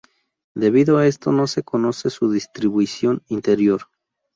Debido 0.55 0.97
a 0.97 1.05
esto 1.05 1.31
no 1.31 1.45
se 1.45 1.61
conoce 1.61 2.09
su 2.09 2.31
distribución 2.31 3.21
interior. 3.27 3.83